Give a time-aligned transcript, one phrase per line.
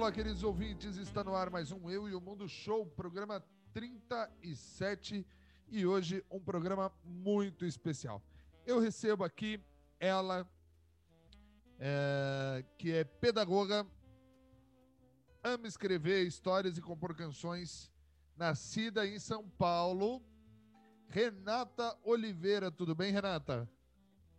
[0.00, 0.96] Olá, queridos ouvintes.
[0.96, 3.44] Está no ar mais um Eu e o Mundo Show, programa
[3.74, 5.26] 37
[5.68, 8.22] e hoje um programa muito especial.
[8.64, 9.62] Eu recebo aqui
[10.00, 10.48] ela,
[11.78, 13.86] é, que é pedagoga,
[15.44, 17.92] ama escrever histórias e compor canções,
[18.38, 20.22] nascida em São Paulo,
[21.10, 22.70] Renata Oliveira.
[22.70, 23.68] Tudo bem, Renata?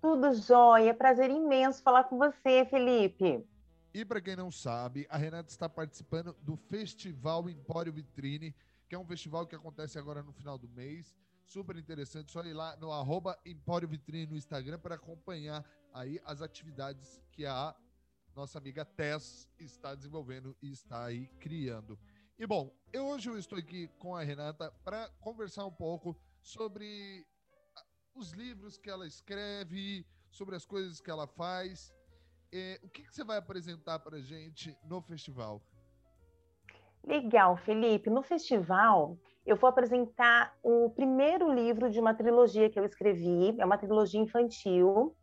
[0.02, 0.92] Tudo jóia.
[0.92, 3.46] Prazer imenso falar com você, Felipe.
[3.94, 8.56] E para quem não sabe, a Renata está participando do Festival Empório Vitrine,
[8.88, 11.14] que é um festival que acontece agora no final do mês.
[11.44, 16.42] Super interessante, só ir lá no arroba Empório Vitrine no Instagram para acompanhar aí as
[16.42, 17.76] atividades que a
[18.34, 22.00] nossa amiga Tess está desenvolvendo e está aí criando.
[22.40, 27.28] E bom, eu, hoje eu estou aqui com a Renata para conversar um pouco sobre
[28.16, 31.94] os livros que ela escreve, sobre as coisas que ela faz
[32.54, 35.62] é, o que, que você vai apresentar para gente no festival?
[37.04, 38.10] Legal, Felipe.
[38.10, 43.56] No festival, eu vou apresentar o primeiro livro de uma trilogia que eu escrevi.
[43.60, 45.16] É uma trilogia infantil.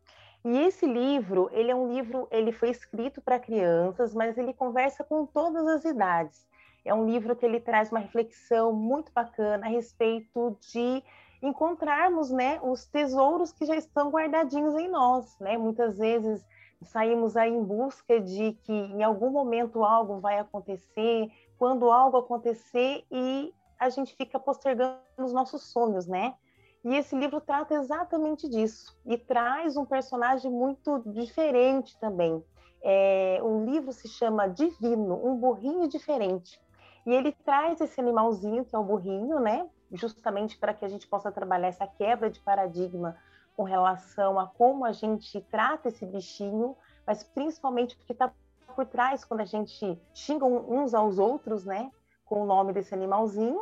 [0.43, 5.03] E esse livro, ele é um livro, ele foi escrito para crianças, mas ele conversa
[5.03, 6.47] com todas as idades.
[6.85, 11.03] É um livro que ele traz uma reflexão muito bacana a respeito de
[11.41, 15.57] encontrarmos, né, os tesouros que já estão guardadinhos em nós, né?
[15.57, 16.45] Muitas vezes
[16.81, 23.05] saímos aí em busca de que em algum momento algo vai acontecer, quando algo acontecer
[23.11, 26.35] e a gente fica postergando os nossos sonhos, né?
[26.83, 32.43] E esse livro trata exatamente disso e traz um personagem muito diferente também.
[32.81, 36.61] É, o livro se chama Divino, um burrinho diferente.
[37.05, 39.67] E ele traz esse animalzinho, que é o burrinho, né?
[39.91, 43.17] Justamente para que a gente possa trabalhar essa quebra de paradigma
[43.59, 48.31] com relação a como a gente trata esse bichinho, mas principalmente porque está
[48.73, 51.91] por trás quando a gente xinga uns aos outros, né,
[52.23, 53.59] com o nome desse animalzinho.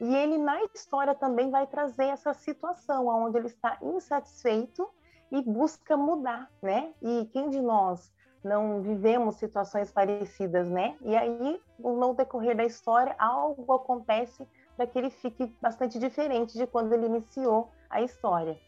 [0.00, 4.88] E ele na história também vai trazer essa situação onde ele está insatisfeito
[5.30, 6.94] e busca mudar, né?
[7.02, 8.10] E quem de nós
[8.42, 10.96] não vivemos situações parecidas, né?
[11.02, 16.66] E aí, no decorrer da história, algo acontece para que ele fique bastante diferente de
[16.66, 18.58] quando ele iniciou a história.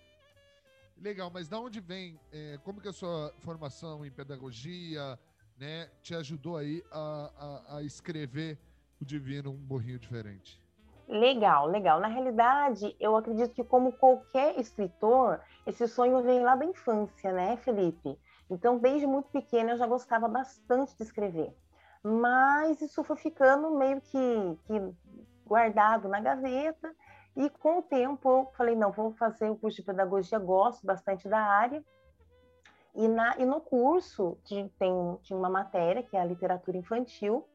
[0.99, 5.19] Legal, mas da onde vem, é, como que a sua formação em pedagogia,
[5.59, 7.31] né, te ajudou aí a,
[7.69, 8.59] a, a escrever
[9.01, 10.61] o Divino Um Borrinho Diferente?
[11.07, 12.01] Legal, legal.
[12.01, 17.57] Na realidade, eu acredito que como qualquer escritor, esse sonho vem lá da infância, né,
[17.59, 18.19] Felipe?
[18.51, 21.55] Então, desde muito pequena, eu já gostava bastante de escrever.
[22.03, 24.95] Mas isso foi ficando meio que, que
[25.45, 26.95] guardado na gaveta
[27.37, 31.29] e com o tempo eu falei, não, vou fazer o curso de pedagogia, gosto bastante
[31.29, 31.85] da área.
[32.95, 37.47] E, na, e no curso de, tem, tinha uma matéria, que é a literatura infantil,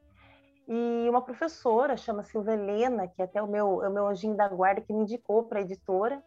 [0.68, 4.36] e uma professora, chama Silvia Helena, que é até o meu, é o meu anjinho
[4.36, 6.22] da guarda, que me indicou para a editora,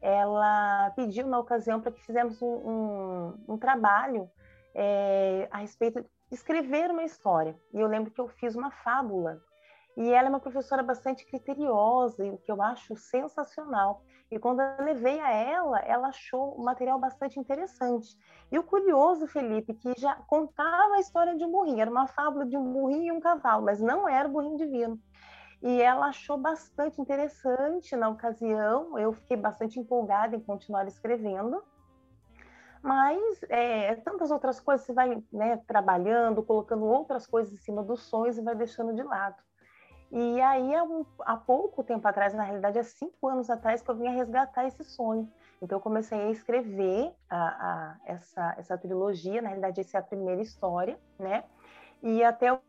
[0.00, 4.30] ela pediu na ocasião para que fizéssemos um, um, um trabalho
[4.72, 7.58] é, a respeito de escrever uma história.
[7.74, 9.42] E eu lembro que eu fiz uma fábula
[9.96, 14.02] e ela é uma professora bastante criteriosa, o que eu acho sensacional.
[14.30, 18.16] E quando eu levei a ela, ela achou o material bastante interessante.
[18.50, 22.46] E o curioso, Felipe, que já contava a história de um burrinho, era uma fábula
[22.46, 25.00] de um burrinho e um cavalo, mas não era o burrinho divino.
[25.62, 31.62] E ela achou bastante interessante na ocasião, eu fiquei bastante empolgada em continuar escrevendo.
[32.82, 38.04] Mas é, tantas outras coisas você vai né, trabalhando, colocando outras coisas em cima dos
[38.04, 39.36] sonhos e vai deixando de lado.
[40.12, 40.72] E aí,
[41.20, 44.82] há, pouco tempo atrás, na realidade, há cinco anos atrás, que eu vinha resgatar esse
[44.82, 45.30] sonho.
[45.62, 50.02] Então, eu comecei a escrever a, a, essa, essa trilogia, na realidade, essa é a
[50.02, 51.44] primeira história, né?
[52.02, 52.60] E até eu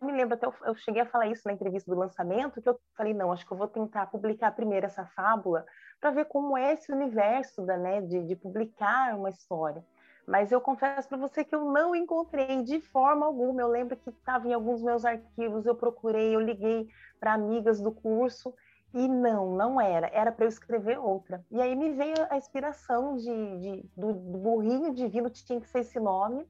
[0.00, 2.78] me lembro, até eu, eu cheguei a falar isso na entrevista do lançamento, que eu
[2.96, 5.64] falei, não, acho que eu vou tentar publicar primeiro essa fábula
[6.00, 9.84] para ver como é esse universo da, né, de, de publicar uma história.
[10.26, 13.60] Mas eu confesso para você que eu não encontrei de forma alguma.
[13.60, 16.88] Eu lembro que estava em alguns meus arquivos, eu procurei, eu liguei
[17.18, 18.54] para amigas do curso
[18.94, 20.08] e não, não era.
[20.12, 21.44] Era para eu escrever outra.
[21.50, 25.80] E aí me veio a inspiração de, de do, do, burrinho divino, tinha que ser
[25.80, 26.46] esse nome.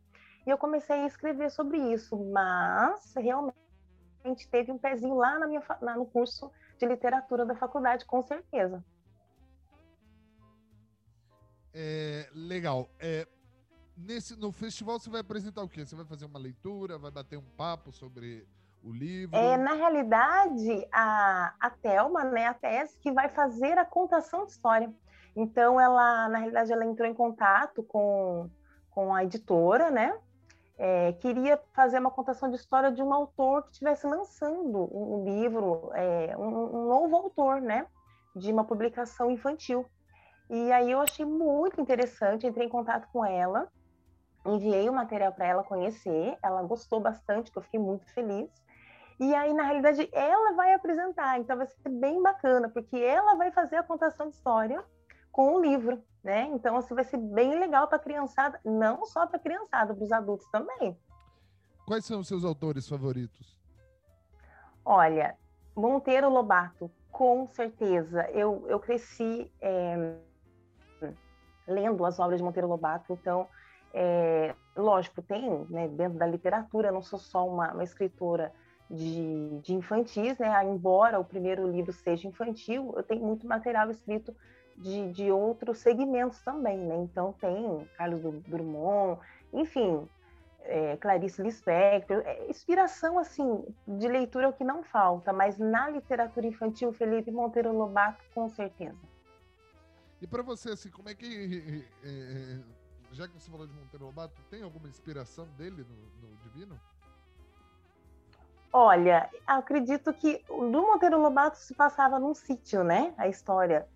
[0.47, 2.17] E eu comecei a escrever sobre isso.
[2.17, 3.57] Mas realmente
[4.51, 5.63] teve um pezinho lá na minha,
[5.97, 8.85] no curso de literatura da faculdade, com certeza.
[11.75, 12.91] É, legal.
[12.99, 13.27] É,
[14.03, 15.85] nesse, no festival você vai apresentar o quê?
[15.85, 18.47] Você vai fazer uma leitura, vai bater um papo sobre
[18.83, 19.37] o livro?
[19.37, 24.53] É, na realidade, a, a Thelma, né, a Tess, que vai fazer a contação de
[24.53, 24.93] história.
[25.35, 28.51] Então, ela, na realidade, ela entrou em contato com,
[28.91, 30.13] com a editora, né?
[30.79, 35.91] é, queria fazer uma contação de história de um autor que estivesse lançando um, livro,
[35.95, 37.87] é, um, um, novo autor, né,
[38.35, 39.87] de uma publicação infantil.
[40.51, 43.71] E aí eu achei muito interessante, entrei em contato com ela,
[44.45, 48.51] enviei o material para ela conhecer, ela gostou bastante, que eu fiquei muito feliz.
[49.21, 53.53] E aí, na realidade, ela vai apresentar, então vai ser bem bacana, porque ela vai
[53.53, 54.83] fazer a contação de história
[55.31, 56.51] com o livro, né?
[56.53, 60.05] Então, assim, vai ser bem legal para a criançada, não só para a criançada, para
[60.05, 60.99] os adultos também.
[61.87, 63.61] Quais são os seus autores favoritos?
[64.85, 65.37] Olha,
[65.77, 68.29] Monteiro Lobato, com certeza.
[68.31, 70.17] Eu, eu cresci é,
[71.67, 73.49] lendo as obras de Monteiro Lobato, então,
[73.93, 78.53] é, lógico, tem, né, dentro da literatura, não sou só uma, uma escritora
[78.91, 80.65] de, de infantis, né?
[80.65, 84.35] Embora o primeiro livro seja infantil, eu tenho muito material escrito
[84.77, 86.97] de, de outros segmentos também, né?
[86.97, 89.21] Então tem Carlos Drummond,
[89.53, 90.07] enfim,
[90.65, 95.89] é, Clarice Lispector, é, inspiração assim de leitura é o que não falta, mas na
[95.89, 98.99] literatura infantil Felipe Monteiro Lobato com certeza.
[100.21, 102.59] E para você assim, como é que é,
[103.13, 106.81] já que você falou de Monteiro Lobato, tem alguma inspiração dele no, no Divino?
[108.73, 113.13] Olha, acredito que do Monteiro Lobato se passava num sítio, né?
[113.19, 113.87] A história.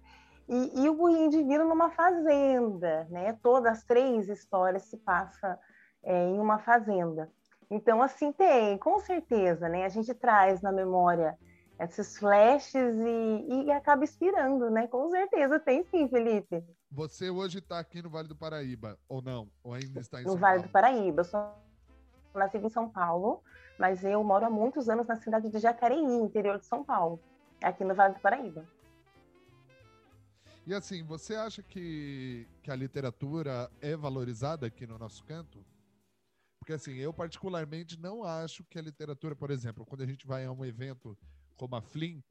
[0.47, 3.39] E, e o Buim Divino numa fazenda, né?
[3.43, 5.59] Todas as três histórias se passam
[6.03, 7.31] é, em uma fazenda.
[7.71, 9.85] Então, assim, tem, com certeza, né?
[9.85, 11.37] A gente traz na memória
[11.78, 14.87] esses flashes e, e acaba inspirando, né?
[14.88, 16.64] Com certeza, tem sim, Felipe.
[16.90, 19.50] Você hoje está aqui no Vale do Paraíba, ou não?
[19.62, 20.69] Ou ainda está em no São Vale Paulo?
[20.69, 21.20] do Paraíba.
[21.20, 21.55] Eu sou
[22.34, 23.43] nascida em São Paulo,
[23.78, 27.20] mas eu moro há muitos anos na cidade de Jacareí, interior de São Paulo,
[27.62, 28.67] aqui no Vale do Paraíba.
[30.67, 35.64] E assim, você acha que, que a literatura é valorizada aqui no nosso canto?
[36.58, 40.44] Porque assim, eu particularmente não acho que a literatura, por exemplo, quando a gente vai
[40.44, 41.17] a um evento
[41.56, 42.23] como a Flim,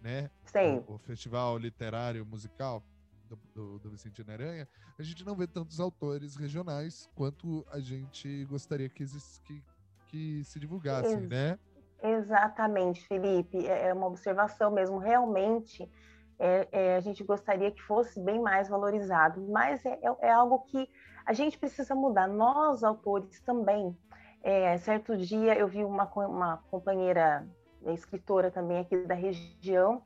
[0.00, 0.30] né?
[0.44, 0.84] Sim.
[0.86, 2.82] O, o Festival Literário Musical
[3.28, 8.44] do, do, do Vicente Aranha, a gente não vê tantos autores regionais quanto a gente
[8.44, 9.04] gostaria que,
[9.44, 9.62] que,
[10.08, 11.58] que se divulgassem, Ex né?
[12.02, 13.66] Exatamente, Felipe.
[13.66, 14.98] É, é uma observação mesmo.
[14.98, 15.90] Realmente,
[16.38, 20.60] é, é, a gente gostaria que fosse bem mais valorizado, mas é, é, é algo
[20.66, 20.88] que
[21.24, 22.28] a gente precisa mudar.
[22.28, 23.96] Nós, autores, também.
[24.42, 27.48] É, certo dia eu vi uma, uma companheira
[27.92, 30.02] escritora também aqui da região,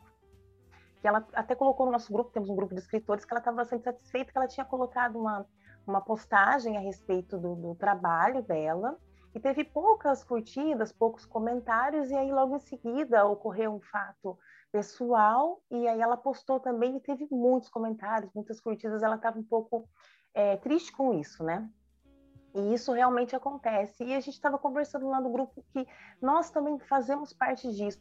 [1.01, 3.59] que ela até colocou no nosso grupo, temos um grupo de escritores, que ela estava
[3.59, 5.47] bastante satisfeita, que ela tinha colocado uma,
[5.87, 8.99] uma postagem a respeito do, do trabalho dela,
[9.35, 14.39] e teve poucas curtidas, poucos comentários, e aí logo em seguida ocorreu um fato
[14.73, 19.45] pessoal, e aí ela postou também e teve muitos comentários, muitas curtidas, ela estava um
[19.45, 19.89] pouco
[20.35, 21.69] é, triste com isso, né?
[22.59, 24.05] E isso realmente acontece.
[24.05, 25.87] E a gente estava conversando lá no grupo que
[26.21, 28.01] nós também fazemos parte disso.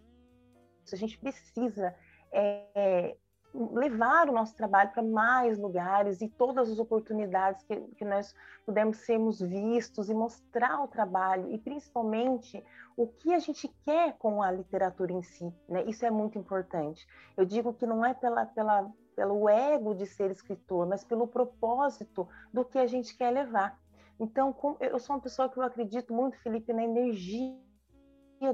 [0.91, 1.93] A gente precisa
[2.31, 3.15] é,
[3.53, 8.33] levar o nosso trabalho para mais lugares e todas as oportunidades que, que nós
[8.65, 12.63] pudermos sermos vistos e mostrar o trabalho e principalmente
[12.95, 15.83] o que a gente quer com a literatura em si, né?
[15.85, 17.07] Isso é muito importante.
[17.35, 22.27] Eu digo que não é pela, pela, pelo ego de ser escritor, mas pelo propósito
[22.53, 23.79] do que a gente quer levar.
[24.19, 27.55] Então, eu sou uma pessoa que eu acredito muito, Felipe, na energia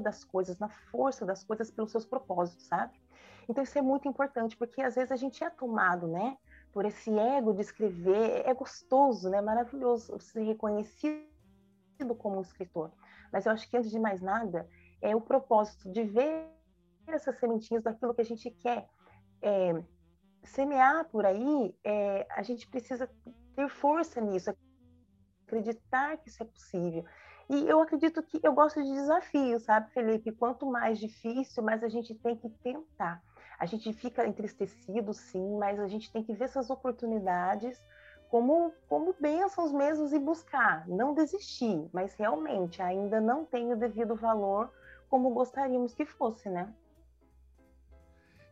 [0.02, 2.98] das coisas, na força das coisas pelos seus propósitos, sabe?
[3.48, 6.36] Então isso é muito importante, porque às vezes a gente é tomado, né,
[6.72, 11.24] por esse ego de escrever, é gostoso, né, maravilhoso ser reconhecido
[12.18, 12.90] como um escritor.
[13.32, 14.68] Mas eu acho que antes de mais nada,
[15.00, 16.48] é o propósito de ver
[17.06, 18.88] essas sementinhas daquilo que a gente quer
[19.42, 19.82] é,
[20.42, 23.08] semear por aí, é, a gente precisa
[23.54, 24.50] ter força nisso,
[25.46, 27.04] acreditar que isso é possível.
[27.48, 30.32] E eu acredito que eu gosto de desafios, sabe, Felipe?
[30.32, 33.22] Quanto mais difícil, mais a gente tem que tentar.
[33.58, 37.80] A gente fica entristecido, sim, mas a gente tem que ver essas oportunidades
[38.30, 44.16] como, como bênçãos mesmos e buscar, não desistir, mas realmente ainda não tem o devido
[44.16, 44.72] valor
[45.08, 46.74] como gostaríamos que fosse, né?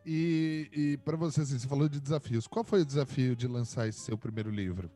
[0.04, 2.46] E, e para você, assim, você falou de desafios.
[2.46, 4.90] Qual foi o desafio de lançar esse seu primeiro livro?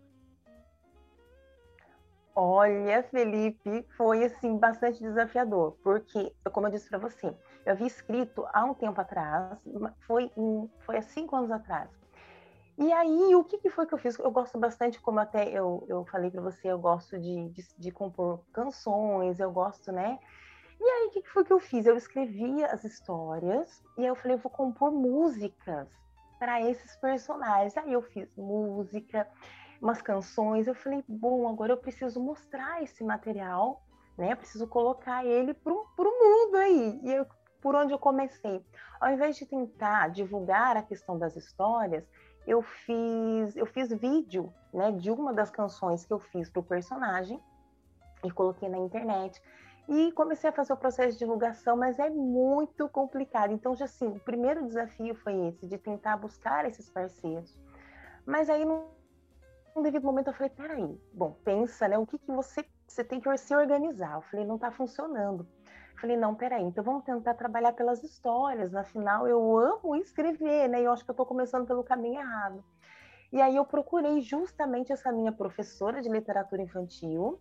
[2.38, 8.46] Olha, Felipe, foi assim bastante desafiador, porque, como eu disse para você, eu havia escrito
[8.52, 9.58] há um tempo atrás,
[10.06, 10.30] foi,
[10.84, 11.88] foi há cinco anos atrás.
[12.76, 14.18] E aí, o que, que foi que eu fiz?
[14.18, 17.90] Eu gosto bastante, como até eu, eu falei para você, eu gosto de, de, de,
[17.90, 20.18] compor canções, eu gosto, né?
[20.78, 21.86] E aí, o que, que foi que eu fiz?
[21.86, 25.88] Eu escrevia as histórias e aí eu falei, eu vou compor músicas
[26.38, 27.74] para esses personagens.
[27.78, 29.26] Aí eu fiz música,
[29.80, 30.66] umas canções.
[30.66, 33.82] Eu falei, bom, agora eu preciso mostrar esse material
[34.16, 34.32] né?
[34.32, 37.00] Eu preciso colocar ele para o mundo aí.
[37.02, 37.26] E eu,
[37.60, 38.64] por onde eu comecei?
[39.00, 42.04] Ao invés de tentar divulgar a questão das histórias,
[42.46, 46.64] eu fiz, eu fiz vídeo, né, de uma das canções que eu fiz para o
[46.64, 47.40] personagem
[48.24, 49.42] e coloquei na internet.
[49.88, 53.52] E comecei a fazer o processo de divulgação, mas é muito complicado.
[53.52, 57.56] Então, já assim, o primeiro desafio foi esse, de tentar buscar esses parceiros.
[58.24, 58.88] Mas aí, num,
[59.76, 63.20] num devido momento, eu falei, peraí, bom, pensa, né, o que, que você, você tem
[63.20, 64.14] que se organizar.
[64.14, 65.46] Eu falei, não está funcionando.
[65.92, 68.74] Eu falei, não, peraí, então vamos tentar trabalhar pelas histórias.
[68.74, 70.80] Afinal, eu amo escrever, né?
[70.80, 72.64] E eu acho que eu estou começando pelo caminho errado.
[73.30, 77.38] E aí eu procurei justamente essa minha professora de literatura infantil,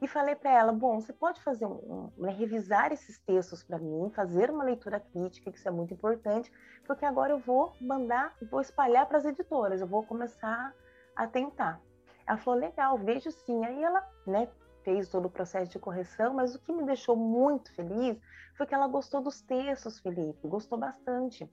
[0.00, 3.78] e falei para ela: bom, você pode fazer um, um né, revisar esses textos para
[3.78, 6.52] mim, fazer uma leitura crítica, que isso é muito importante,
[6.86, 10.74] porque agora eu vou mandar, vou espalhar para as editoras, eu vou começar
[11.16, 11.80] a tentar.
[12.26, 13.64] Ela falou: legal, vejo sim.
[13.64, 14.48] Aí ela, né,
[14.84, 18.16] fez todo o processo de correção, mas o que me deixou muito feliz
[18.56, 21.50] foi que ela gostou dos textos, Felipe, gostou bastante.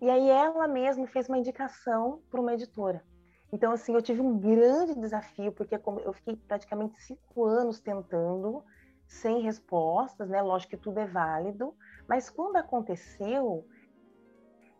[0.00, 3.04] E aí ela mesma fez uma indicação para uma editora.
[3.52, 8.62] Então, assim, eu tive um grande desafio, porque eu fiquei praticamente cinco anos tentando,
[9.06, 10.40] sem respostas, né?
[10.40, 11.74] Lógico que tudo é válido,
[12.08, 13.66] mas quando aconteceu,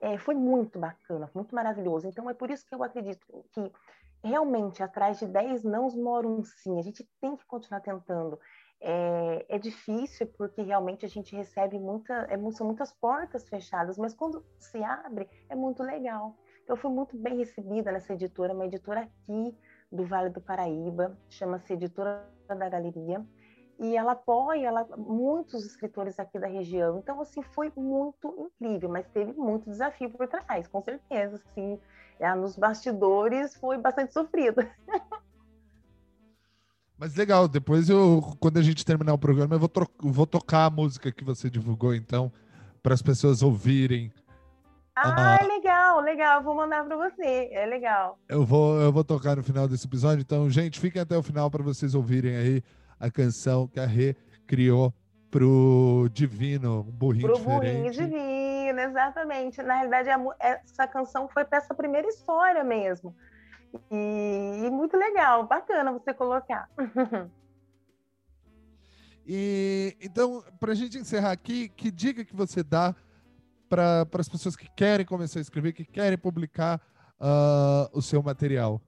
[0.00, 2.06] é, foi muito bacana, muito maravilhoso.
[2.06, 3.72] Então, é por isso que eu acredito que
[4.22, 6.78] realmente atrás de 10 nãos mora um sim.
[6.78, 8.38] A gente tem que continuar tentando.
[8.82, 14.14] É, é, difícil porque realmente a gente recebe muita, é, são muitas portas fechadas, mas
[14.14, 16.34] quando se abre é muito legal.
[16.66, 19.54] Eu fui muito bem recebida nessa editora, uma editora aqui
[19.92, 23.26] do Vale do Paraíba, chama-se Editora da Galeria,
[23.80, 26.98] e ela apoia ela, muitos escritores aqui da região.
[26.98, 31.80] Então, assim, foi muito incrível, mas teve muito desafio por trás, com certeza, assim,
[32.18, 34.64] é, nos bastidores foi bastante sofrido.
[36.98, 39.70] Mas legal, depois eu, quando a gente terminar o programa, eu vou,
[40.00, 42.30] vou tocar a música que você divulgou, então,
[42.82, 44.12] para as pessoas ouvirem
[44.94, 46.42] ah, ah, legal, legal.
[46.42, 47.48] Vou mandar para você.
[47.52, 48.18] É legal.
[48.28, 50.20] Eu vou, eu vou tocar no final desse episódio.
[50.20, 52.62] Então, gente, fiquem até o final para vocês ouvirem aí
[53.00, 54.14] a canção que a Rê
[54.46, 54.92] criou
[55.30, 57.60] pro Divino, um burrinho pro diferente.
[57.60, 59.62] burrinho divino, exatamente.
[59.62, 63.16] Na realidade, essa canção foi para essa primeira história mesmo.
[63.90, 66.68] E, e muito legal, bacana você colocar.
[69.24, 72.94] e então, para a gente encerrar aqui, que dica que você dá
[73.68, 76.80] para as pessoas que querem começar a escrever, que querem publicar
[77.20, 78.82] uh, o seu material?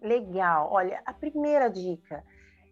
[0.00, 0.70] Legal.
[0.72, 2.24] Olha, a primeira dica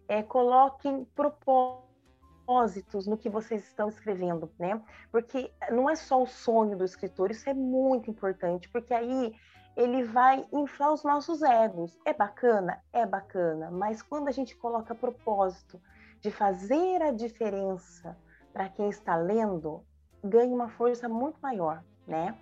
[0.07, 4.81] é coloquem propósitos no que vocês estão escrevendo, né?
[5.11, 9.35] Porque não é só o sonho do escritor, isso é muito importante, porque aí
[9.75, 11.97] ele vai inflar os nossos egos.
[12.05, 12.81] É bacana?
[12.91, 15.81] É bacana, mas quando a gente coloca propósito
[16.21, 18.17] de fazer a diferença
[18.51, 19.83] para quem está lendo,
[20.23, 22.37] ganha uma força muito maior, né?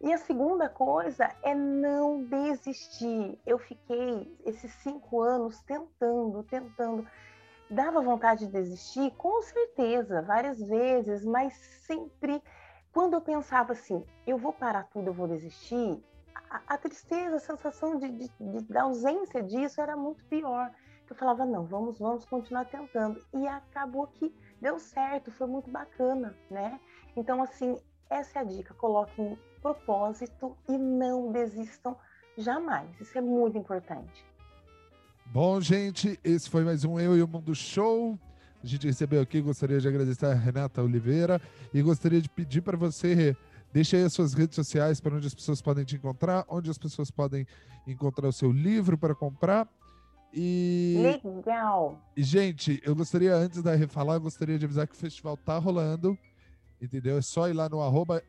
[0.00, 3.38] E a segunda coisa é não desistir.
[3.44, 7.06] Eu fiquei esses cinco anos tentando, tentando.
[7.68, 9.10] Dava vontade de desistir?
[9.16, 11.52] Com certeza, várias vezes, mas
[11.86, 12.42] sempre
[12.92, 16.02] quando eu pensava assim, eu vou parar tudo, eu vou desistir,
[16.50, 20.72] a, a tristeza, a sensação de, de, de, da ausência disso era muito pior.
[21.08, 23.24] Eu falava, não, vamos, vamos continuar tentando.
[23.32, 26.78] E acabou que deu certo, foi muito bacana, né?
[27.16, 28.74] Então, assim, essa é a dica.
[28.74, 31.96] Coloquem propósito e não desistam
[32.36, 32.88] jamais.
[33.00, 34.24] Isso é muito importante.
[35.26, 38.18] Bom, gente, esse foi mais um Eu e o Mundo Show.
[38.62, 41.40] A gente recebeu aqui, gostaria de agradecer a Renata Oliveira
[41.72, 43.36] e gostaria de pedir para você
[43.72, 46.78] deixe aí as suas redes sociais para onde as pessoas podem te encontrar, onde as
[46.78, 47.46] pessoas podem
[47.86, 49.68] encontrar o seu livro para comprar.
[50.32, 52.00] E legal.
[52.16, 55.56] E gente, eu gostaria antes da refalar, eu gostaria de avisar que o festival tá
[55.58, 56.18] rolando
[56.80, 57.18] entendeu?
[57.18, 58.22] É só ir lá no arroba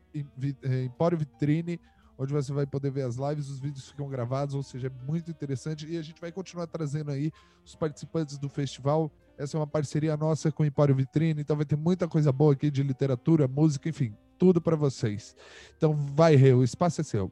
[0.63, 1.79] é, Empório Vitrine,
[2.17, 5.31] onde você vai poder ver as lives, os vídeos ficam gravados, ou seja, é muito
[5.31, 5.87] interessante.
[5.87, 7.31] E a gente vai continuar trazendo aí
[7.65, 9.09] os participantes do festival.
[9.37, 12.53] Essa é uma parceria nossa com o Empório Vitrine, então vai ter muita coisa boa
[12.53, 15.33] aqui de literatura, música, enfim, tudo para vocês.
[15.77, 17.31] Então vai, Rê, o espaço é seu.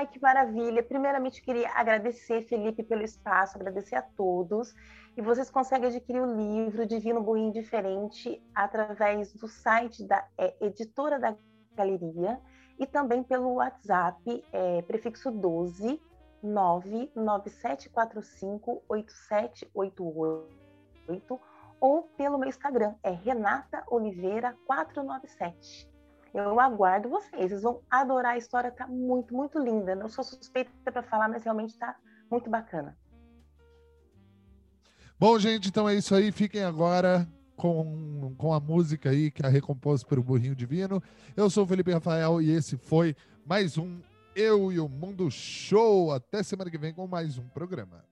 [0.00, 0.82] Ai, que maravilha!
[0.82, 4.74] Primeiramente, queria agradecer, Felipe, pelo espaço, agradecer a todos.
[5.14, 11.18] E vocês conseguem adquirir o livro Divino Burrinho Diferente através do site da é, editora
[11.18, 11.36] da
[11.76, 12.40] galeria
[12.78, 16.00] e também pelo WhatsApp, é, prefixo 12
[16.42, 21.40] 99745 8788
[21.78, 25.89] ou pelo meu Instagram, é Renata Oliveira 497.
[26.32, 29.94] Eu aguardo vocês, vocês vão adorar a história, tá muito, muito linda.
[29.94, 31.96] Não sou suspeita para falar, mas realmente tá
[32.30, 32.96] muito bacana.
[35.18, 36.30] Bom, gente, então é isso aí.
[36.32, 41.02] Fiquem agora com, com a música aí que é recomposta pelo Burrinho Divino.
[41.36, 44.00] Eu sou o Felipe Rafael e esse foi mais um
[44.34, 46.12] Eu e o Mundo Show.
[46.12, 48.09] Até semana que vem com mais um programa.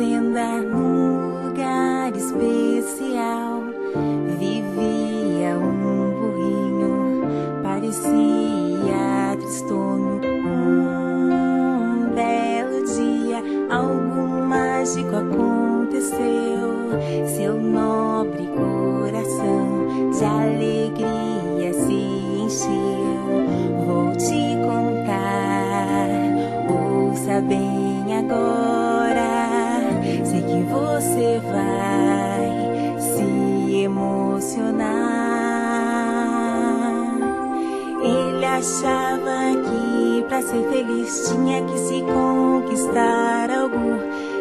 [0.00, 0.79] Fazenda num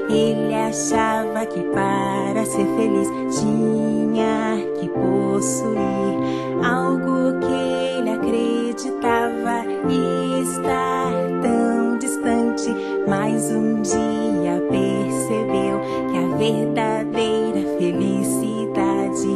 [0.10, 3.08] Ele achava que para ser feliz
[3.40, 9.66] tinha que possuir algo que ele acreditava
[10.42, 11.12] estar
[11.44, 12.70] tão distante.
[13.08, 15.80] Mas um dia percebeu
[16.12, 19.30] que a verdadeira felicidade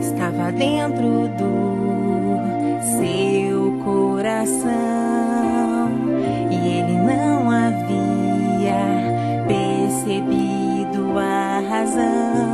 [0.00, 1.58] estava dentro do
[2.98, 4.97] seu coração
[11.96, 12.47] a